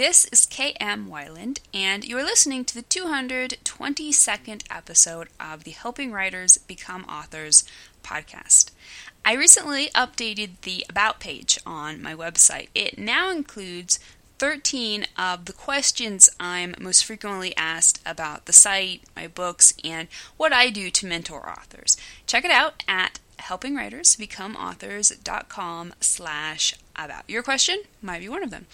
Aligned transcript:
This 0.00 0.24
is 0.32 0.46
KM 0.46 1.08
Weiland, 1.08 1.58
and 1.74 2.06
you're 2.06 2.24
listening 2.24 2.64
to 2.64 2.74
the 2.74 2.82
222nd 2.82 4.62
episode 4.70 5.28
of 5.38 5.64
the 5.64 5.72
Helping 5.72 6.10
Writers 6.10 6.56
Become 6.56 7.04
Authors 7.04 7.64
podcast. 8.02 8.70
I 9.26 9.34
recently 9.34 9.88
updated 9.88 10.62
the 10.62 10.86
About 10.88 11.20
page 11.20 11.58
on 11.66 12.00
my 12.00 12.14
website. 12.14 12.68
It 12.74 12.98
now 12.98 13.30
includes 13.30 14.00
13 14.38 15.04
of 15.18 15.44
the 15.44 15.52
questions 15.52 16.30
I'm 16.40 16.74
most 16.80 17.04
frequently 17.04 17.54
asked 17.58 18.00
about 18.06 18.46
the 18.46 18.54
site, 18.54 19.02
my 19.14 19.26
books, 19.26 19.74
and 19.84 20.08
what 20.38 20.50
I 20.50 20.70
do 20.70 20.90
to 20.90 21.06
mentor 21.06 21.46
authors. 21.46 21.98
Check 22.26 22.46
it 22.46 22.50
out 22.50 22.82
at 22.88 23.18
helpingwritersbecomeauthors.com 23.40 25.94
slash 26.00 26.74
about. 26.96 27.28
Your 27.28 27.42
question 27.42 27.82
might 28.02 28.20
be 28.20 28.28
one 28.28 28.42
of 28.42 28.50
them. 28.50 28.66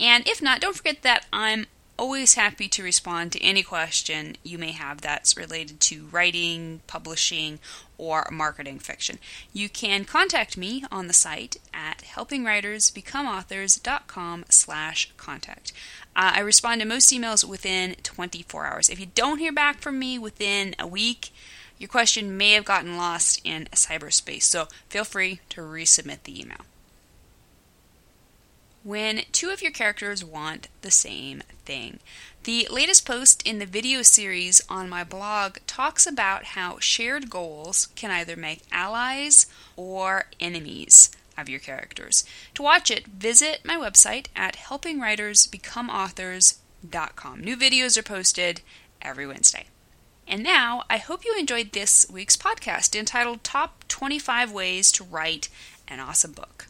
And 0.00 0.26
if 0.26 0.40
not, 0.42 0.60
don't 0.60 0.76
forget 0.76 1.02
that 1.02 1.26
I'm 1.32 1.66
always 1.96 2.34
happy 2.34 2.68
to 2.68 2.82
respond 2.82 3.30
to 3.32 3.40
any 3.42 3.62
question 3.62 4.36
you 4.42 4.58
may 4.58 4.72
have 4.72 5.00
that's 5.00 5.36
related 5.36 5.78
to 5.78 6.06
writing, 6.06 6.80
publishing, 6.86 7.60
or 7.96 8.26
marketing 8.32 8.80
fiction. 8.80 9.20
You 9.52 9.68
can 9.68 10.04
contact 10.04 10.56
me 10.56 10.84
on 10.90 11.06
the 11.06 11.12
site 11.12 11.58
at 11.72 11.98
helpingwritersbecomeauthors.com 11.98 14.44
slash 14.48 15.12
contact. 15.16 15.72
Uh, 16.16 16.32
I 16.34 16.40
respond 16.40 16.80
to 16.80 16.86
most 16.86 17.12
emails 17.12 17.44
within 17.44 17.94
24 18.02 18.66
hours. 18.66 18.88
If 18.88 18.98
you 18.98 19.06
don't 19.06 19.38
hear 19.38 19.52
back 19.52 19.80
from 19.80 19.96
me 19.98 20.18
within 20.18 20.74
a 20.78 20.86
week, 20.86 21.30
your 21.78 21.88
question 21.88 22.36
may 22.36 22.52
have 22.52 22.64
gotten 22.64 22.96
lost 22.96 23.40
in 23.44 23.68
cyberspace, 23.72 24.42
so 24.42 24.68
feel 24.88 25.04
free 25.04 25.40
to 25.50 25.60
resubmit 25.60 26.22
the 26.24 26.40
email 26.40 26.60
when 28.84 29.22
two 29.32 29.50
of 29.50 29.60
your 29.62 29.72
characters 29.72 30.22
want 30.22 30.68
the 30.82 30.90
same 30.90 31.42
thing. 31.64 31.98
The 32.44 32.68
latest 32.70 33.04
post 33.06 33.42
in 33.46 33.58
the 33.58 33.66
video 33.66 34.02
series 34.02 34.62
on 34.68 34.90
my 34.90 35.02
blog 35.02 35.56
talks 35.66 36.06
about 36.06 36.44
how 36.44 36.78
shared 36.78 37.30
goals 37.30 37.88
can 37.96 38.10
either 38.10 38.36
make 38.36 38.60
allies 38.70 39.46
or 39.74 40.26
enemies 40.38 41.10
of 41.36 41.48
your 41.48 41.60
characters. 41.60 42.24
To 42.54 42.62
watch 42.62 42.90
it, 42.90 43.06
visit 43.06 43.60
my 43.64 43.76
website 43.76 44.26
at 44.36 44.56
helpingwritersbecomeauthors.com. 44.56 47.40
New 47.40 47.56
videos 47.56 47.96
are 47.96 48.02
posted 48.02 48.60
every 49.00 49.26
Wednesday. 49.26 49.64
And 50.26 50.42
now, 50.42 50.84
I 50.88 50.96
hope 50.96 51.24
you 51.24 51.36
enjoyed 51.38 51.72
this 51.72 52.06
week's 52.10 52.36
podcast 52.36 52.98
entitled 52.98 53.44
Top 53.44 53.84
25 53.88 54.50
Ways 54.50 54.90
to 54.92 55.04
Write 55.04 55.48
an 55.86 56.00
Awesome 56.00 56.32
Book. 56.32 56.66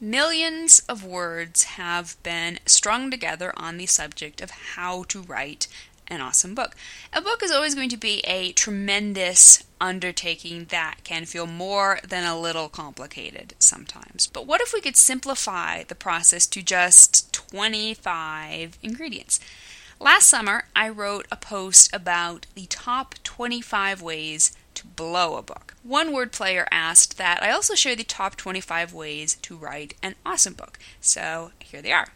Millions 0.00 0.80
of 0.88 1.04
words 1.04 1.64
have 1.64 2.20
been 2.24 2.58
strung 2.66 3.08
together 3.08 3.52
on 3.56 3.76
the 3.76 3.86
subject 3.86 4.40
of 4.40 4.50
how 4.50 5.04
to 5.04 5.22
write 5.22 5.68
an 6.08 6.20
awesome 6.20 6.56
book. 6.56 6.74
A 7.12 7.20
book 7.20 7.40
is 7.42 7.52
always 7.52 7.76
going 7.76 7.88
to 7.90 7.96
be 7.96 8.18
a 8.26 8.52
tremendous 8.52 9.62
undertaking 9.80 10.66
that 10.66 10.96
can 11.04 11.24
feel 11.24 11.46
more 11.46 12.00
than 12.06 12.24
a 12.24 12.38
little 12.38 12.68
complicated 12.68 13.54
sometimes. 13.60 14.26
But 14.26 14.46
what 14.46 14.60
if 14.60 14.74
we 14.74 14.80
could 14.80 14.96
simplify 14.96 15.84
the 15.84 15.94
process 15.94 16.48
to 16.48 16.62
just 16.62 17.32
25 17.32 18.78
ingredients? 18.82 19.38
Last 20.02 20.26
summer, 20.26 20.64
I 20.74 20.88
wrote 20.88 21.28
a 21.30 21.36
post 21.36 21.94
about 21.94 22.46
the 22.56 22.66
top 22.66 23.14
25 23.22 24.02
ways 24.02 24.50
to 24.74 24.84
blow 24.84 25.36
a 25.36 25.42
book. 25.42 25.74
One 25.84 26.10
Wordplayer 26.10 26.66
asked 26.72 27.18
that 27.18 27.40
I 27.40 27.52
also 27.52 27.76
share 27.76 27.94
the 27.94 28.02
top 28.02 28.34
25 28.34 28.92
ways 28.92 29.36
to 29.42 29.56
write 29.56 29.94
an 30.02 30.16
awesome 30.26 30.54
book. 30.54 30.80
So 31.00 31.52
here 31.60 31.80
they 31.80 31.92
are. 31.92 32.08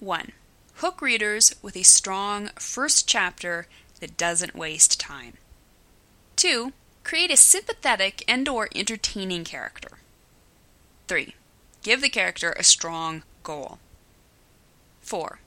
1. 0.00 0.32
Hook 0.76 1.02
readers 1.02 1.54
with 1.60 1.76
a 1.76 1.82
strong 1.82 2.48
first 2.58 3.06
chapter 3.06 3.66
that 4.00 4.16
doesn't 4.16 4.56
waste 4.56 4.98
time. 4.98 5.34
2. 6.36 6.72
Create 7.04 7.30
a 7.30 7.36
sympathetic 7.36 8.24
and 8.26 8.48
or 8.48 8.70
entertaining 8.74 9.44
character. 9.44 9.98
3. 11.08 11.34
Give 11.82 12.00
the 12.00 12.08
character 12.08 12.52
a 12.52 12.64
strong 12.64 13.22
goal. 13.42 13.80
4. 15.02 15.40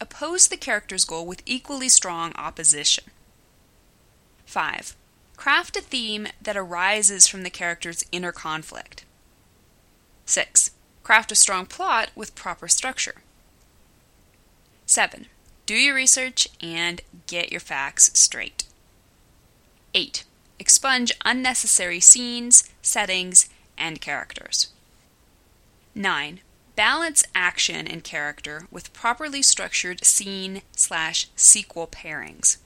Oppose 0.00 0.48
the 0.48 0.56
character's 0.56 1.04
goal 1.04 1.26
with 1.26 1.42
equally 1.44 1.88
strong 1.88 2.32
opposition. 2.36 3.04
5. 4.46 4.96
Craft 5.36 5.76
a 5.76 5.80
theme 5.80 6.28
that 6.40 6.56
arises 6.56 7.26
from 7.26 7.42
the 7.42 7.50
character's 7.50 8.04
inner 8.12 8.32
conflict. 8.32 9.04
6. 10.26 10.70
Craft 11.02 11.32
a 11.32 11.34
strong 11.34 11.66
plot 11.66 12.10
with 12.14 12.34
proper 12.34 12.68
structure. 12.68 13.22
7. 14.86 15.26
Do 15.66 15.74
your 15.74 15.94
research 15.94 16.48
and 16.60 17.00
get 17.26 17.50
your 17.52 17.60
facts 17.60 18.10
straight. 18.18 18.64
8. 19.94 20.24
Expunge 20.58 21.12
unnecessary 21.24 22.00
scenes, 22.00 22.68
settings, 22.82 23.48
and 23.76 24.00
characters. 24.00 24.68
9. 25.94 26.40
Balance 26.78 27.24
action 27.34 27.88
and 27.88 28.04
character 28.04 28.68
with 28.70 28.92
properly 28.92 29.42
structured 29.42 30.04
scene 30.04 30.62
slash 30.76 31.26
sequel 31.34 31.88
pairings. 31.88 32.58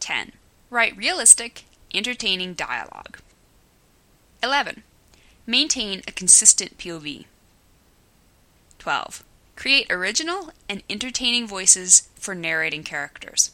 10. 0.00 0.32
Write 0.70 0.96
realistic, 0.96 1.64
entertaining 1.92 2.54
dialogue. 2.54 3.18
11. 4.42 4.84
Maintain 5.46 6.00
a 6.08 6.12
consistent 6.12 6.78
POV. 6.78 7.26
12. 8.78 9.22
Create 9.54 9.90
original 9.90 10.50
and 10.66 10.82
entertaining 10.88 11.46
voices 11.46 12.08
for 12.14 12.34
narrating 12.34 12.84
characters. 12.84 13.50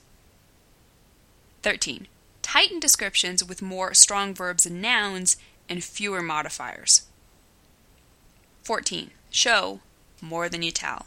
13. 1.63 2.07
Tighten 2.41 2.79
descriptions 2.79 3.43
with 3.43 3.61
more 3.61 3.95
strong 3.95 4.33
verbs 4.33 4.65
and 4.65 4.81
nouns 4.81 5.37
and 5.69 5.83
fewer 5.83 6.23
modifiers. 6.23 7.03
14. 8.67 9.13
Show 9.31 9.79
more 10.21 10.49
than 10.49 10.61
you 10.61 10.73
tell. 10.73 11.07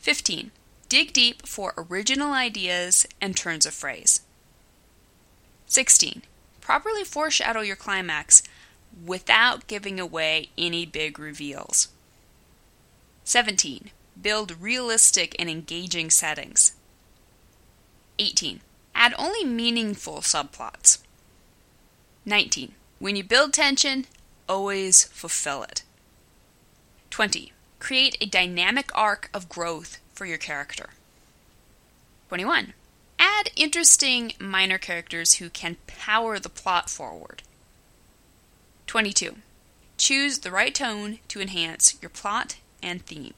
15. 0.00 0.50
Dig 0.90 1.14
deep 1.14 1.46
for 1.46 1.72
original 1.78 2.34
ideas 2.34 3.06
and 3.22 3.34
turns 3.34 3.64
of 3.64 3.72
phrase. 3.72 4.20
16. 5.64 6.20
Properly 6.60 7.04
foreshadow 7.04 7.62
your 7.62 7.74
climax 7.74 8.42
without 9.02 9.66
giving 9.66 9.98
away 9.98 10.50
any 10.58 10.84
big 10.84 11.18
reveals. 11.18 11.88
17. 13.24 13.90
Build 14.20 14.60
realistic 14.60 15.34
and 15.38 15.48
engaging 15.48 16.10
settings. 16.10 16.74
18. 18.18 18.60
Add 18.94 19.14
only 19.16 19.46
meaningful 19.46 20.18
subplots. 20.18 20.98
19. 22.26 22.74
When 22.98 23.16
you 23.16 23.24
build 23.24 23.54
tension, 23.54 24.04
always 24.46 25.04
fulfill 25.04 25.62
it. 25.62 25.82
20. 27.10 27.52
Create 27.78 28.16
a 28.20 28.26
dynamic 28.26 28.90
arc 28.94 29.28
of 29.34 29.48
growth 29.48 29.98
for 30.12 30.26
your 30.26 30.38
character. 30.38 30.90
21. 32.28 32.72
Add 33.18 33.50
interesting 33.56 34.32
minor 34.38 34.78
characters 34.78 35.34
who 35.34 35.50
can 35.50 35.76
power 35.86 36.38
the 36.38 36.48
plot 36.48 36.88
forward. 36.88 37.42
22. 38.86 39.36
Choose 39.98 40.38
the 40.38 40.50
right 40.50 40.74
tone 40.74 41.18
to 41.28 41.40
enhance 41.40 41.98
your 42.00 42.08
plot 42.08 42.56
and 42.82 43.04
theme. 43.04 43.34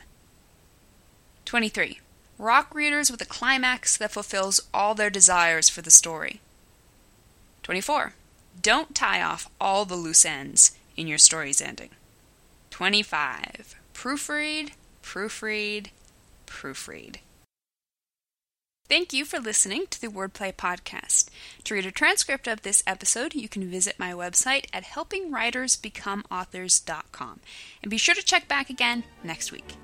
23. 1.45 2.01
Rock 2.39 2.75
readers 2.75 3.11
with 3.11 3.21
a 3.21 3.27
climax 3.27 3.97
that 3.97 4.13
fulfills 4.13 4.61
all 4.73 4.95
their 4.95 5.11
desires 5.11 5.69
for 5.69 5.83
the 5.83 5.91
story. 5.91 6.41
24. 7.63 8.15
Don't 8.61 8.95
tie 8.95 9.23
off 9.23 9.51
all 9.61 9.85
the 9.85 9.97
loose 9.97 10.25
ends 10.25 10.73
in 10.97 11.07
your 11.07 11.19
story's 11.19 11.63
ending. 11.63 11.91
25. 12.83 13.77
Proofread, 13.95 14.73
proofread, 15.05 15.87
proofread. 16.49 17.19
Thank 18.89 19.13
you 19.13 19.25
for 19.25 19.39
listening 19.39 19.85
to 19.91 20.01
the 20.01 20.09
Wordplay 20.09 20.53
Podcast. 20.53 21.29
To 21.63 21.75
read 21.75 21.87
a 21.87 21.93
transcript 21.93 22.49
of 22.49 22.63
this 22.63 22.83
episode, 22.85 23.37
you 23.37 23.49
can 23.49 23.71
visit 23.71 24.01
my 24.01 24.11
website 24.11 24.65
at 24.73 24.83
helpingwritersbecomeauthors.com. 24.83 27.41
And 27.85 27.91
be 27.91 27.99
sure 27.99 28.17
to 28.17 28.25
check 28.25 28.49
back 28.49 28.69
again 28.69 29.05
next 29.23 29.53
week. 29.53 29.77